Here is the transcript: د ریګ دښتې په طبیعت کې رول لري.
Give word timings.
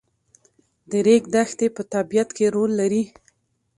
د 0.89 0.91
ریګ 1.05 1.23
دښتې 1.33 1.67
په 1.75 1.81
طبیعت 1.93 2.29
کې 2.37 2.45
رول 2.55 2.71
لري. 2.81 3.03